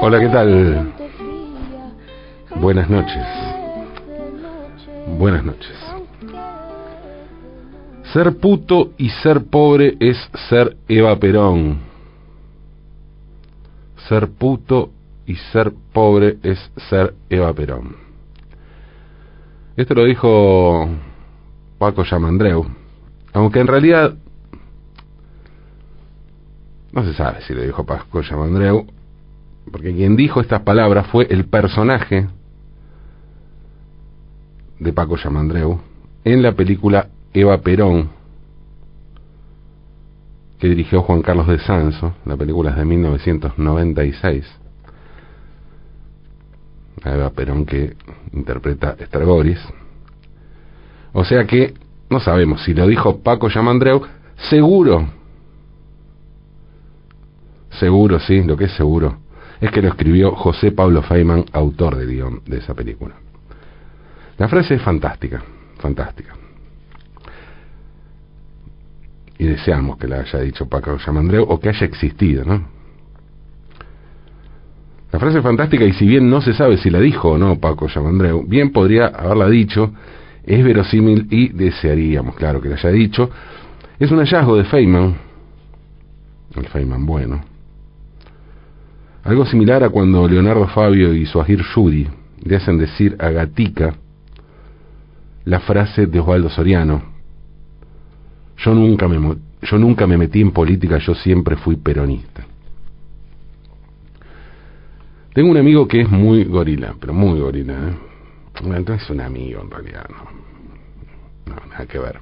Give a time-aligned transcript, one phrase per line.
[0.00, 0.94] Hola, ¿qué tal?
[2.58, 3.26] Buenas noches.
[5.18, 5.76] Buenas noches.
[8.14, 10.16] Ser puto y ser pobre es
[10.48, 11.80] ser Eva Perón.
[14.08, 14.88] Ser puto
[15.26, 17.94] y ser pobre es ser Eva Perón.
[19.76, 20.88] Esto lo dijo
[21.76, 22.64] Paco Yamandreu.
[23.34, 24.16] Aunque en realidad
[26.96, 28.86] no se sabe si lo dijo Paco Yamandreu,
[29.70, 32.26] porque quien dijo estas palabras fue el personaje
[34.80, 35.78] de Paco Yamandreu
[36.24, 38.08] en la película Eva Perón,
[40.58, 44.58] que dirigió Juan Carlos de Sanso, la película es de 1996.
[47.04, 47.94] Eva Perón que
[48.32, 49.60] interpreta Estragoris.
[51.12, 51.74] O sea que
[52.08, 54.00] no sabemos si lo dijo Paco Yamandreu,
[54.48, 55.15] seguro,
[57.78, 59.18] seguro, sí, lo que es seguro,
[59.60, 63.14] es que lo escribió José Pablo Feynman, autor del guion de esa película.
[64.38, 65.42] La frase es fantástica,
[65.78, 66.34] fantástica.
[69.38, 72.76] Y deseamos que la haya dicho Paco Yamandreu o que haya existido, ¿no?
[75.12, 77.58] La frase es fantástica y si bien no se sabe si la dijo o no
[77.58, 79.92] Paco Yamandreu, bien podría haberla dicho,
[80.44, 83.30] es verosímil y desearíamos, claro, que la haya dicho.
[83.98, 85.16] Es un hallazgo de Feynman,
[86.54, 87.55] el Feynman bueno.
[89.26, 92.06] Algo similar a cuando Leonardo Fabio y Suajir Yudi
[92.44, 93.96] le hacen decir a Gatica
[95.44, 97.02] la frase de Osvaldo Soriano.
[98.58, 102.46] Yo nunca me, yo nunca me metí en política, yo siempre fui peronista.
[105.34, 107.72] Tengo un amigo que es muy gorila, pero muy gorila.
[107.72, 107.96] ¿eh?
[108.64, 111.52] No es un amigo en realidad, no.
[111.52, 111.66] no.
[111.66, 112.20] nada que ver.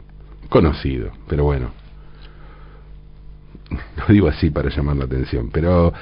[0.49, 1.71] Conocido, pero bueno.
[3.99, 5.93] Lo digo así para llamar la atención, pero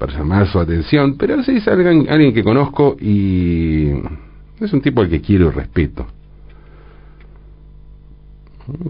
[0.00, 3.90] para llamar su atención, pero sí es alguien, alguien que conozco y
[4.58, 6.06] es un tipo al que quiero y respeto.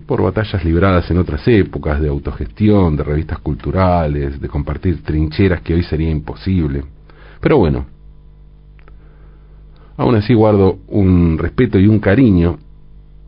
[0.06, 5.75] Por batallas libradas en otras épocas, de autogestión, de revistas culturales, de compartir trincheras que
[5.75, 6.84] hoy sería imposible
[7.41, 7.87] pero bueno,
[9.97, 12.59] aún así guardo un respeto y un cariño,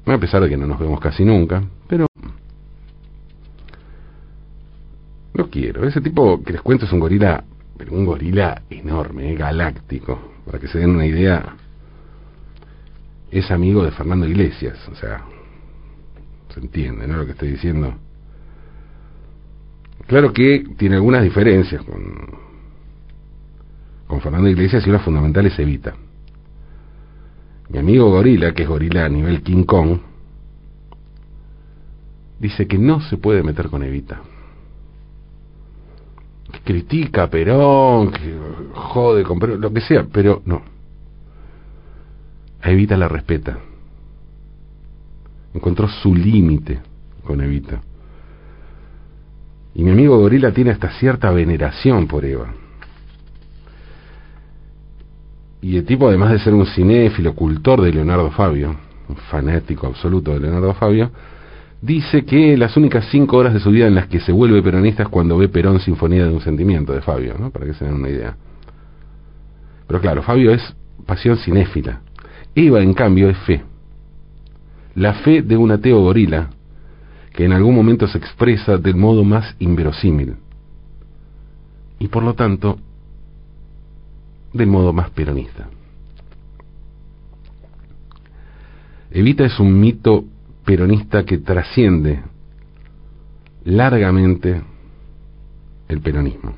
[0.04, 2.06] a pesar de que no nos vemos casi nunca, pero
[5.32, 5.86] lo quiero.
[5.86, 7.42] Ese tipo que les cuento es un gorila,
[7.82, 11.56] pero un gorila enorme, eh, galáctico, para que se den una idea.
[13.28, 15.24] Es amigo de Fernando Iglesias, o sea,
[16.54, 17.16] se entiende, ¿no?
[17.16, 17.92] Lo que estoy diciendo.
[20.06, 22.52] Claro que tiene algunas diferencias con
[24.06, 25.94] con Fernando Iglesias y una fundamental es Evita.
[27.68, 29.98] Mi amigo Gorila, que es gorila a nivel King Kong,
[32.38, 34.20] dice que no se puede meter con Evita.
[36.64, 38.34] Critica a Perón, que
[38.74, 40.62] jode con Perón, lo que sea, pero no.
[42.60, 43.58] A Evita la respeta.
[45.54, 46.80] Encontró su límite
[47.24, 47.80] con Evita.
[49.74, 52.52] Y mi amigo Gorila tiene hasta cierta veneración por Eva.
[55.62, 58.76] Y el tipo, además de ser un cinéfilo, cultor de Leonardo Fabio,
[59.08, 61.10] un fanático absoluto de Leonardo Fabio,
[61.82, 65.02] dice que las únicas cinco horas de su vida en las que se vuelve peronista
[65.02, 67.50] es cuando ve Perón Sinfonía de un Sentimiento de Fabio, ¿no?
[67.50, 68.36] Para que se den una idea.
[69.88, 70.74] Pero claro, Fabio es
[71.04, 72.00] pasión cinéfila.
[72.54, 73.62] Eva, en cambio, es fe.
[74.94, 76.50] La fe de un ateo gorila,
[77.32, 80.36] que en algún momento se expresa del modo más inverosímil.
[81.98, 82.78] Y por lo tanto,
[84.52, 85.68] del modo más peronista.
[89.10, 90.24] Evita es un mito
[90.64, 92.22] peronista que trasciende
[93.64, 94.62] largamente
[95.88, 96.54] el peronismo.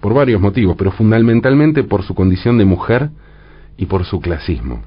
[0.00, 3.10] Por varios motivos, pero fundamentalmente por su condición de mujer
[3.76, 4.82] y por su clasismo.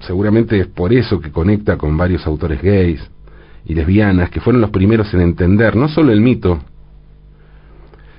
[0.00, 3.00] Seguramente es por eso que conecta con varios autores gays
[3.64, 6.60] y lesbianas que fueron los primeros en entender no solo el mito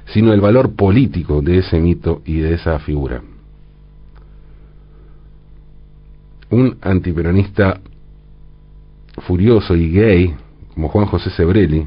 [0.08, 3.22] sino el valor político de ese mito y de esa figura.
[6.56, 7.82] Un antiperonista
[9.28, 10.34] furioso y gay,
[10.74, 11.86] como Juan José Sebrelli,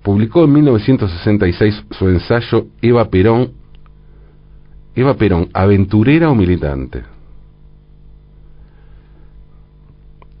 [0.00, 3.50] publicó en 1966 su ensayo Eva Perón,
[4.94, 7.02] Eva Perón, aventurera o militante.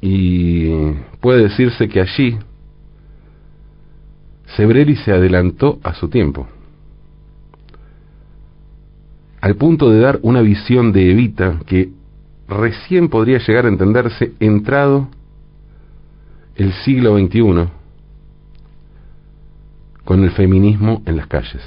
[0.00, 2.38] Y puede decirse que allí
[4.54, 6.46] Sebrelli se adelantó a su tiempo,
[9.40, 12.00] al punto de dar una visión de Evita que
[12.52, 15.08] recién podría llegar a entenderse entrado
[16.56, 17.68] el siglo XXI,
[20.04, 21.62] con el feminismo en las calles.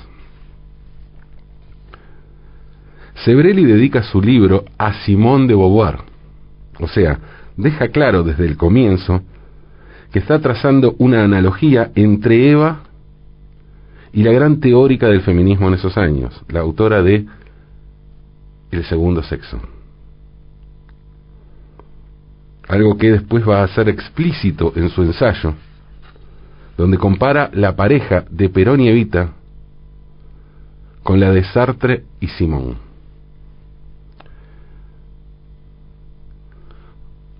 [3.24, 5.98] Sebrelli dedica su libro a Simone de Beauvoir,
[6.80, 7.20] o sea,
[7.56, 9.22] deja claro desde el comienzo
[10.12, 12.84] que está trazando una analogía entre Eva
[14.14, 17.26] y la gran teórica del feminismo en esos años, la autora de
[18.72, 19.60] El segundo sexo.
[22.68, 25.54] Algo que después va a ser explícito en su ensayo,
[26.78, 29.34] donde compara la pareja de Perón y Evita
[31.04, 32.78] con la de Sartre y Simón.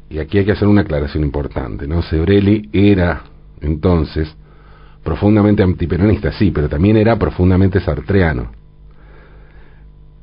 [0.10, 2.02] Y aquí hay que hacer una aclaración importante, ¿no?
[2.04, 3.24] Sebrelli era
[3.60, 4.34] entonces
[5.04, 8.52] profundamente antiperonista, sí, pero también era profundamente sartreano.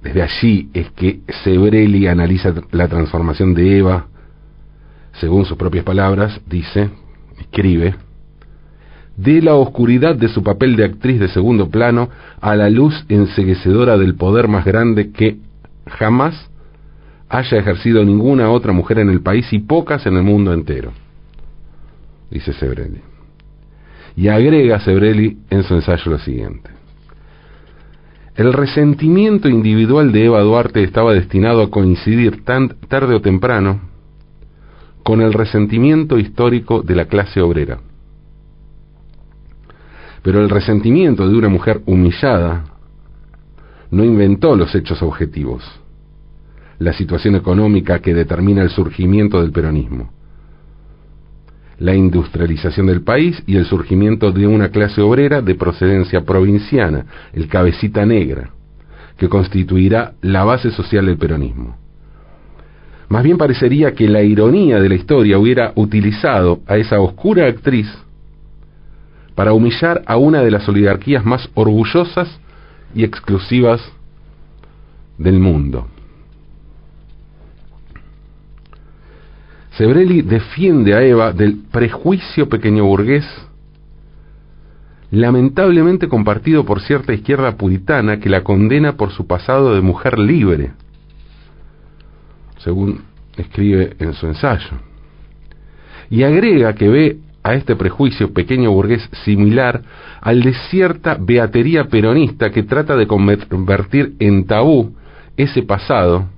[0.02, 4.06] Desde allí es que Sebrelli analiza la transformación de Eva,
[5.20, 6.90] según sus propias palabras, dice,
[7.38, 7.94] escribe,
[9.16, 12.08] de la oscuridad de su papel de actriz de segundo plano
[12.40, 15.36] a la luz enseguecedora del poder más grande que
[15.86, 16.48] jamás
[17.28, 20.92] haya ejercido ninguna otra mujer en el país y pocas en el mundo entero,
[22.30, 23.00] dice Sebrelli.
[24.16, 26.70] Y agrega Sebrelli en su ensayo lo siguiente.
[28.34, 33.91] El resentimiento individual de Eva Duarte estaba destinado a coincidir tan tarde o temprano
[35.02, 37.80] con el resentimiento histórico de la clase obrera.
[40.22, 42.64] Pero el resentimiento de una mujer humillada
[43.90, 45.82] no inventó los hechos objetivos
[46.82, 50.10] la situación económica que determina el surgimiento del peronismo,
[51.78, 57.48] la industrialización del país y el surgimiento de una clase obrera de procedencia provinciana, el
[57.48, 58.50] cabecita negra,
[59.16, 61.76] que constituirá la base social del peronismo.
[63.12, 67.86] Más bien parecería que la ironía de la historia hubiera utilizado a esa oscura actriz
[69.34, 72.40] para humillar a una de las oligarquías más orgullosas
[72.94, 73.82] y exclusivas
[75.18, 75.88] del mundo.
[79.76, 83.26] Sebrelli defiende a Eva del prejuicio pequeño burgués,
[85.10, 90.70] lamentablemente compartido por cierta izquierda puritana que la condena por su pasado de mujer libre,
[92.64, 93.02] según
[93.36, 94.78] escribe en su ensayo.
[96.10, 99.82] Y agrega que ve a este prejuicio pequeño burgués similar
[100.20, 104.94] al de cierta beatería peronista que trata de convertir en tabú
[105.36, 106.28] ese pasado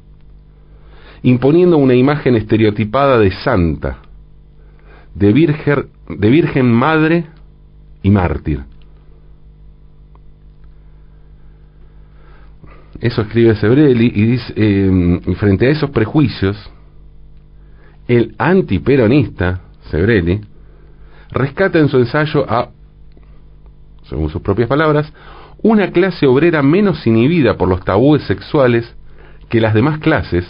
[1.24, 3.98] imponiendo una imagen estereotipada de santa,
[5.14, 7.24] de virgen, de virgen madre
[8.02, 8.62] y mártir.
[13.04, 16.56] Eso escribe Sebrelli y dice, eh, frente a esos prejuicios,
[18.08, 20.40] el antiperonista, Sebrelli,
[21.30, 22.70] rescata en su ensayo a,
[24.04, 25.12] según sus propias palabras,
[25.62, 28.90] una clase obrera menos inhibida por los tabúes sexuales
[29.50, 30.46] que las demás clases,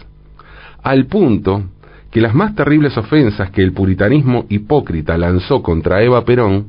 [0.81, 1.65] al punto
[2.13, 6.67] que las más terribles ofensas que el puritanismo hipócrita lanzó contra Eva Perón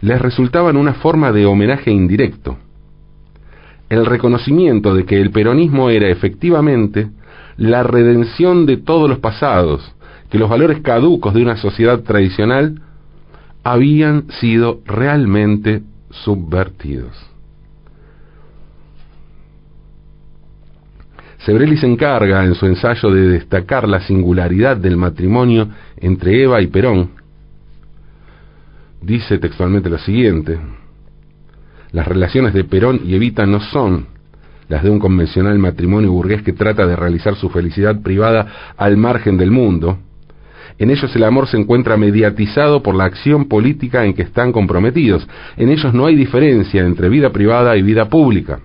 [0.00, 2.56] les resultaban una forma de homenaje indirecto,
[3.88, 7.08] el reconocimiento de que el peronismo era efectivamente
[7.56, 9.94] la redención de todos los pasados,
[10.30, 12.80] que los valores caducos de una sociedad tradicional
[13.62, 17.12] habían sido realmente subvertidos.
[21.38, 26.68] Sebrelli se encarga en su ensayo de destacar la singularidad del matrimonio entre Eva y
[26.68, 27.10] Perón.
[29.02, 30.58] Dice textualmente lo siguiente,
[31.94, 34.08] las relaciones de Perón y Evita no son
[34.68, 39.38] las de un convencional matrimonio burgués que trata de realizar su felicidad privada al margen
[39.38, 39.98] del mundo.
[40.76, 45.24] En ellos el amor se encuentra mediatizado por la acción política en que están comprometidos.
[45.56, 48.58] En ellos no hay diferencia entre vida privada y vida pública.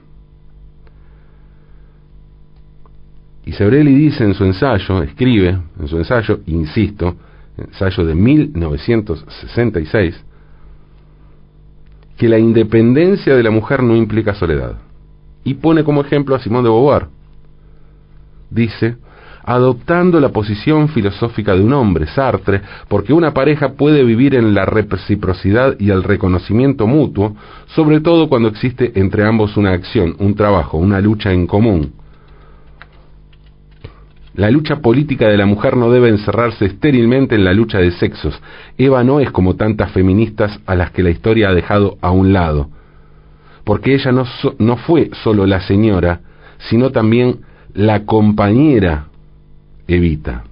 [3.46, 7.16] Y Sebrelli dice en su ensayo, escribe en su ensayo, insisto,
[7.58, 10.26] ensayo de 1966,
[12.20, 14.74] que la independencia de la mujer no implica soledad.
[15.46, 17.08] Y pone como ejemplo a Simón de Beauvoir.
[18.50, 18.98] Dice,
[19.46, 24.66] adoptando la posición filosófica de un hombre, Sartre, porque una pareja puede vivir en la
[24.66, 30.78] reciprocidad y el reconocimiento mutuo, sobre todo cuando existe entre ambos una acción, un trabajo,
[30.78, 31.99] una lucha en común
[34.34, 38.40] la lucha política de la mujer no debe encerrarse estérilmente en la lucha de sexos.
[38.78, 42.32] Eva no es como tantas feministas a las que la historia ha dejado a un
[42.34, 42.70] lado,
[43.64, 44.26] porque ella no,
[44.60, 46.22] no fue solo la señora,
[46.70, 47.40] sino también
[47.74, 49.06] la compañera
[49.88, 50.44] Evita.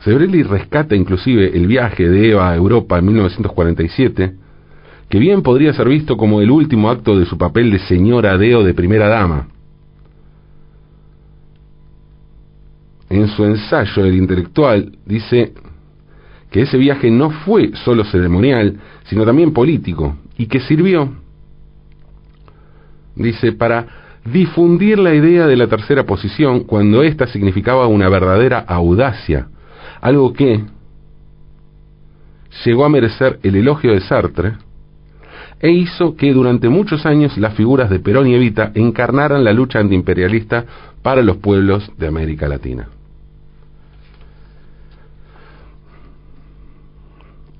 [0.00, 4.34] Sebrelli rescata inclusive el viaje de Eva a Europa en 1947,
[5.08, 8.64] que bien podría ser visto como el último acto de su papel de señora Deo
[8.64, 9.48] de primera dama.
[13.08, 15.52] En su ensayo, el intelectual dice
[16.50, 21.08] que ese viaje no fue solo ceremonial, sino también político, y que sirvió,
[23.14, 23.86] dice, para
[24.24, 29.46] difundir la idea de la tercera posición cuando ésta significaba una verdadera audacia,
[30.00, 30.64] algo que
[32.64, 34.65] llegó a merecer el elogio de Sartre
[35.60, 39.78] e hizo que durante muchos años las figuras de Perón y Evita encarnaran la lucha
[39.78, 40.64] antiimperialista
[41.02, 42.88] para los pueblos de América Latina.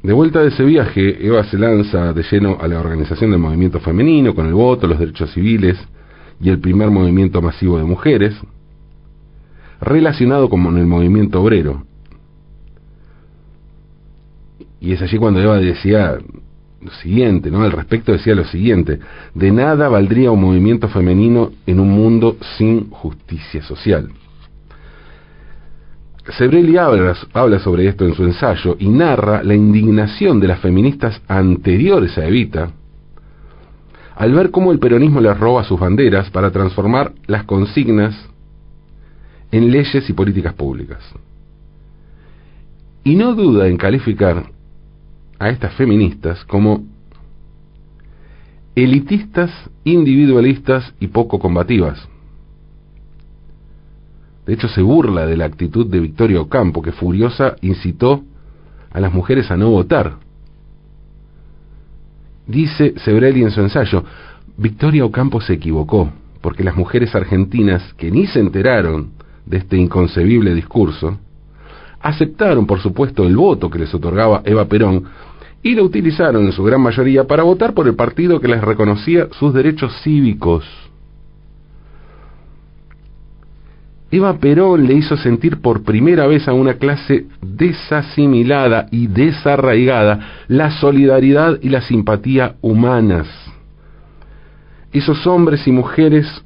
[0.03, 3.81] De vuelta de ese viaje, Eva se lanza de lleno a la organización del movimiento
[3.81, 5.77] femenino con el voto, los derechos civiles
[6.41, 8.37] y el primer movimiento masivo de mujeres,
[9.81, 11.85] relacionado con el movimiento obrero.
[14.81, 16.19] Y es allí cuando Eva decía
[16.87, 17.63] lo siguiente, ¿no?
[17.63, 18.99] Al respecto decía lo siguiente,
[19.35, 24.09] de nada valdría un movimiento femenino en un mundo sin justicia social.
[26.39, 31.21] Sebrelli habla, habla, sobre esto en su ensayo y narra la indignación de las feministas
[31.29, 32.71] anteriores a Evita
[34.17, 38.15] al ver cómo el peronismo les roba sus banderas para transformar las consignas
[39.53, 41.03] en leyes y políticas públicas.
[43.05, 44.56] Y no duda en calificar
[45.39, 46.85] a estas feministas como
[48.75, 49.51] elitistas,
[49.85, 52.09] individualistas y poco combativas.
[54.47, 58.23] De hecho, se burla de la actitud de Victoria Ocampo, que furiosa incitó
[58.93, 60.19] a las mujeres a no votar.
[62.47, 64.05] Dice Sebrelli en su ensayo,
[64.57, 69.11] Victoria Ocampo se equivocó, porque las mujeres argentinas que ni se enteraron
[69.47, 71.19] de este inconcebible discurso,
[72.01, 75.05] aceptaron, por supuesto, el voto que les otorgaba Eva Perón
[75.67, 79.27] y lo utilizaron en su gran mayoría para votar por el partido que les reconocía
[79.33, 80.65] sus derechos cívicos.
[84.13, 90.71] Eva Perón le hizo sentir por primera vez a una clase desasimilada y desarraigada la
[90.71, 93.27] solidaridad y la simpatía humanas.
[94.93, 96.45] Esos hombres y mujeres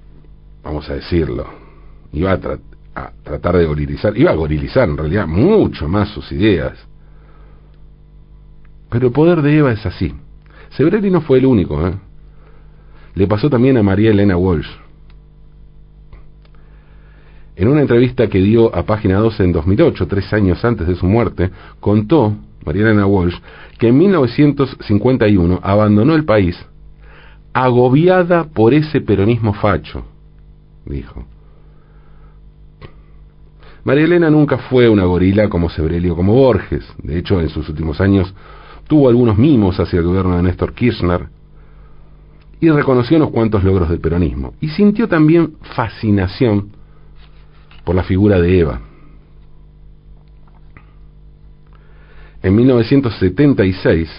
[0.63, 1.45] vamos a decirlo,
[2.13, 2.39] iba a,
[2.95, 6.73] a tratar de gorilizar, iba a gorilizar en realidad mucho más sus ideas.
[8.89, 10.13] Pero el poder de Eva es así.
[10.69, 11.93] Sebrelli no fue el único, ¿eh?
[13.15, 14.67] Le pasó también a María Elena Walsh.
[17.55, 21.05] En una entrevista que dio a Página 12 en 2008, tres años antes de su
[21.05, 23.37] muerte, contó María Elena Walsh
[23.79, 26.57] que en 1951 abandonó el país
[27.55, 30.03] agobiada por ese peronismo facho,
[30.85, 31.25] dijo.
[33.85, 36.85] María Elena nunca fue una gorila como Sebrelio como Borges.
[37.01, 38.33] De hecho, en sus últimos años
[38.89, 41.29] tuvo algunos mimos hacia el gobierno de Néstor Kirchner,
[42.59, 44.53] y reconoció unos cuantos logros del peronismo.
[44.59, 46.71] Y sintió también fascinación
[47.85, 48.81] por la figura de Eva.
[52.43, 54.09] En 1976,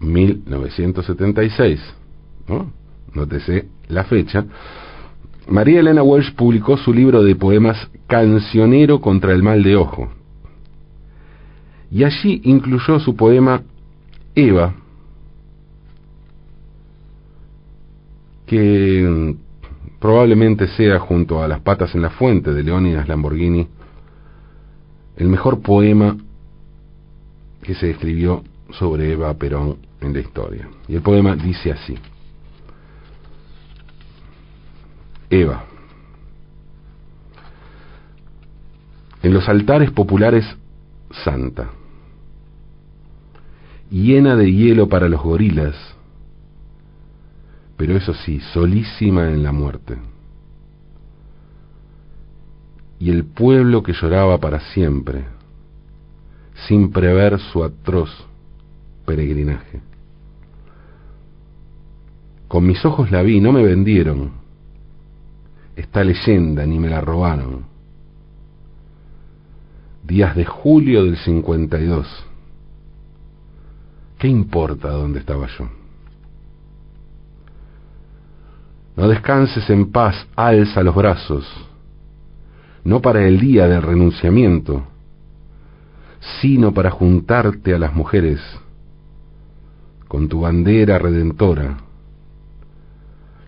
[0.00, 1.80] 1976,
[2.48, 2.72] ¿no?
[3.14, 4.44] nótese la fecha,
[5.48, 10.10] María Elena Walsh publicó su libro de poemas Cancionero contra el mal de ojo.
[11.90, 13.62] Y allí incluyó su poema
[14.34, 14.74] Eva,
[18.46, 23.66] que mm, probablemente sea junto a Las patas en la fuente de Leónidas Lamborghini
[25.16, 26.16] el mejor poema
[27.62, 30.68] que se escribió sobre Eva Perón en la historia.
[30.86, 31.96] Y el poema dice así.
[35.30, 35.64] Eva.
[39.22, 40.44] En los altares populares,
[41.24, 41.70] santa.
[43.90, 45.74] Llena de hielo para los gorilas,
[47.76, 49.96] pero eso sí, solísima en la muerte.
[53.00, 55.24] Y el pueblo que lloraba para siempre,
[56.66, 58.27] sin prever su atroz
[59.08, 59.80] peregrinaje.
[62.46, 64.32] Con mis ojos la vi, no me vendieron.
[65.74, 67.64] Esta leyenda ni me la robaron.
[70.04, 72.06] Días de julio del 52.
[74.18, 75.70] ¿Qué importa dónde estaba yo?
[78.94, 81.46] No descanses en paz, alza los brazos,
[82.84, 84.82] no para el día del renunciamiento,
[86.40, 88.40] sino para juntarte a las mujeres
[90.08, 91.88] con tu bandera redentora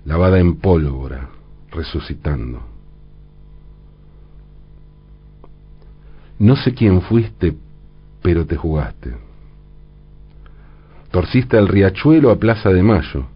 [0.04, 1.28] lavada en pólvora,
[1.70, 2.62] resucitando.
[6.38, 7.54] No sé quién fuiste,
[8.22, 9.14] pero te jugaste.
[11.10, 13.26] Torciste al riachuelo a Plaza de Mayo.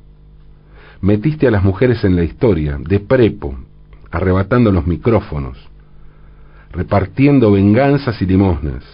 [1.00, 3.56] Metiste a las mujeres en la historia, de prepo,
[4.10, 5.58] arrebatando los micrófonos,
[6.72, 8.84] repartiendo venganzas y limosnas.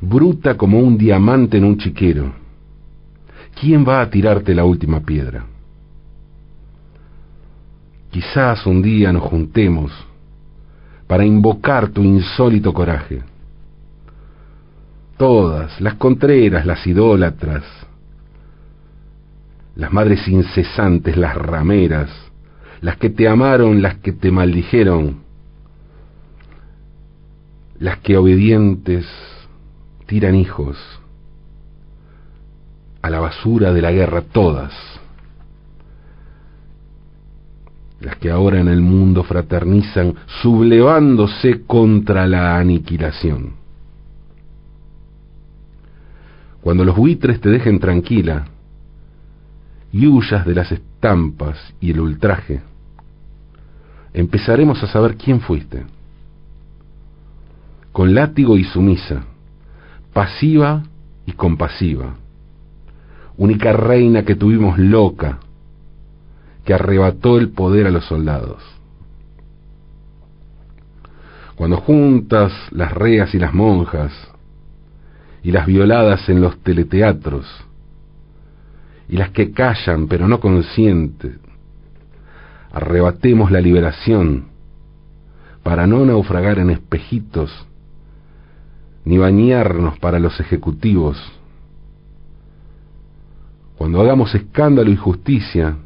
[0.00, 2.43] Bruta como un diamante en un chiquero.
[3.60, 5.44] ¿Quién va a tirarte la última piedra?
[8.10, 9.92] Quizás un día nos juntemos
[11.06, 13.22] para invocar tu insólito coraje.
[15.16, 17.64] Todas, las contreras, las idólatras,
[19.76, 22.10] las madres incesantes, las rameras,
[22.80, 25.22] las que te amaron, las que te maldijeron,
[27.78, 29.06] las que obedientes
[30.06, 30.76] tiran hijos
[33.04, 34.72] a la basura de la guerra, todas
[38.00, 43.56] las que ahora en el mundo fraternizan, sublevándose contra la aniquilación.
[46.62, 48.46] Cuando los buitres te dejen tranquila
[49.92, 52.62] y huyas de las estampas y el ultraje,
[54.14, 55.84] empezaremos a saber quién fuiste.
[57.92, 59.24] Con látigo y sumisa,
[60.14, 60.84] pasiva
[61.26, 62.14] y compasiva,
[63.36, 65.38] única reina que tuvimos loca,
[66.64, 68.62] que arrebató el poder a los soldados.
[71.56, 74.12] Cuando juntas las reas y las monjas,
[75.42, 77.46] y las violadas en los teleteatros,
[79.08, 81.38] y las que callan pero no consienten,
[82.72, 84.46] arrebatemos la liberación
[85.62, 87.50] para no naufragar en espejitos,
[89.04, 91.16] ni bañarnos para los ejecutivos.
[93.76, 95.76] Cuando hagamos escándalo y justicia,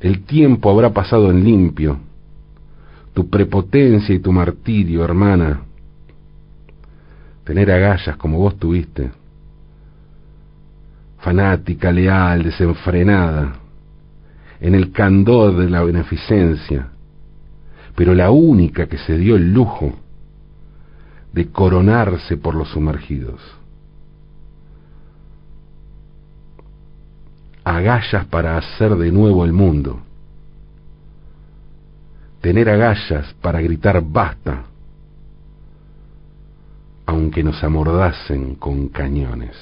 [0.00, 1.98] el tiempo habrá pasado en limpio.
[3.14, 5.60] Tu prepotencia y tu martirio, hermana.
[7.44, 9.10] Tener agallas como vos tuviste.
[11.18, 13.54] Fanática, leal, desenfrenada.
[14.60, 16.88] En el candor de la beneficencia.
[17.94, 19.94] Pero la única que se dio el lujo
[21.32, 23.40] de coronarse por los sumergidos.
[27.66, 30.00] Agallas para hacer de nuevo el mundo,
[32.40, 34.66] tener agallas para gritar basta,
[37.06, 39.56] aunque nos amordasen con cañones.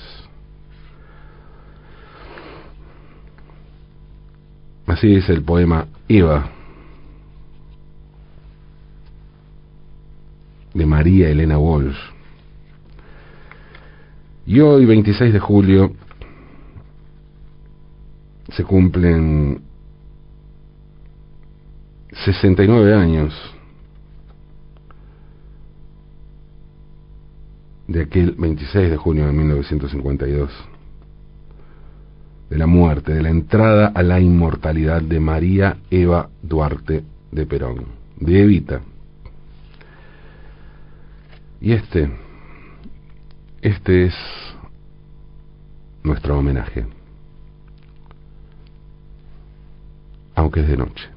[4.86, 6.50] Así dice el poema Eva
[10.74, 11.96] de María Elena Walsh.
[14.44, 15.92] Y hoy, 26 de julio,
[18.56, 19.62] se cumplen
[22.24, 23.34] 69 años
[27.88, 30.50] de aquel 26 de junio de 1952,
[32.50, 37.86] de la muerte, de la entrada a la inmortalidad de María Eva Duarte de Perón,
[38.20, 38.80] de Evita.
[41.60, 42.10] Y este,
[43.62, 44.14] este es
[46.04, 46.86] nuestro homenaje.
[50.34, 51.13] Aunque es de noche.